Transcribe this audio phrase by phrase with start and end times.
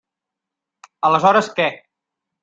[1.09, 1.67] Aleshores, què?